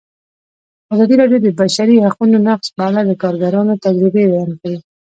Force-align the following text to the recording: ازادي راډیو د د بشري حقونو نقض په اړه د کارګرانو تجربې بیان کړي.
ازادي 0.93 1.15
راډیو 1.21 1.39
د 1.43 1.45
د 1.51 1.55
بشري 1.59 1.95
حقونو 2.05 2.37
نقض 2.47 2.67
په 2.75 2.81
اړه 2.89 3.01
د 3.05 3.11
کارګرانو 3.23 3.81
تجربې 3.85 4.23
بیان 4.31 4.51
کړي. 4.61 4.77